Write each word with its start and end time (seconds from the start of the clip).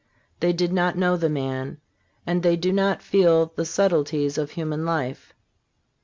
They 0.39 0.51
did 0.51 0.73
not 0.73 0.97
know 0.97 1.15
the 1.15 1.29
man, 1.29 1.79
and 2.25 2.41
they 2.41 2.55
do 2.55 2.73
not 2.73 3.03
feel 3.03 3.53
the 3.55 3.65
subtleties 3.65 4.35
of 4.39 4.49
human 4.49 4.83
life. 4.83 5.35